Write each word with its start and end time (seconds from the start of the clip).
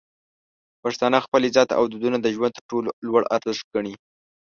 پښتانه 0.81 1.17
خپل 1.25 1.41
عزت 1.47 1.69
او 1.77 1.83
دودونه 1.91 2.17
د 2.21 2.27
ژوند 2.35 2.53
تر 2.57 2.63
ټولو 2.71 2.89
لوړ 3.07 3.21
ارزښت 3.35 3.65
ګڼي. 3.75 3.93